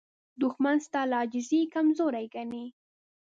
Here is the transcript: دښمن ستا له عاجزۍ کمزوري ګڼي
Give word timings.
دښمن 0.41 0.77
ستا 0.85 1.01
له 1.09 1.15
عاجزۍ 1.21 1.61
کمزوري 1.73 2.25
ګڼي 2.33 2.65